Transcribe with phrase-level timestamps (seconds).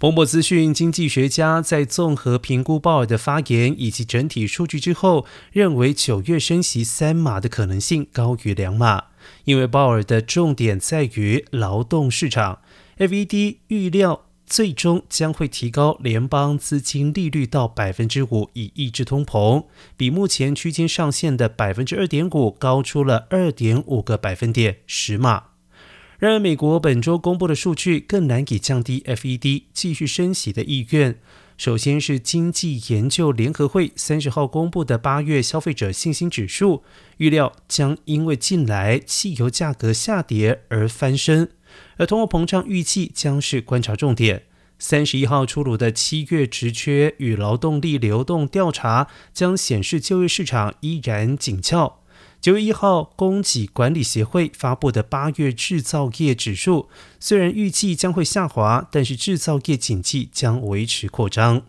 [0.00, 9.08] 彭博资讯经济学家在综合评估鲍尔的发言以及整体数据之后，认为九月升息三码的可能性高于两码，
[9.44, 12.60] 因为鲍尔的重点在于劳动市场。
[12.96, 19.66] FED 预料最终将会提高联邦资金利率到百分之五，以抑制通膨，
[19.98, 25.49] 比目前区间上限的百分之二点五高出了二点五个百分点，十码。
[26.20, 31.18] 然而，美国本周公布的数据更难以降低 FED 继续升息的意愿。
[31.56, 36.82] 首先是经济研究联合会三十号公布的八月消费者信心指数，
[37.16, 41.52] 预料将因为近来汽油价格下跌而翻身，
[41.96, 44.42] 而通货膨胀预计将是观察重点。
[44.78, 51.99] 三十一号出炉的七月职缺与劳动力流动调查将显示就业市场依然紧俏。
[52.40, 61.60] 九月一号，供给管理协会发布的八月制造业指数，虽然预计将会下滑，但是制造业景气将维持扩张。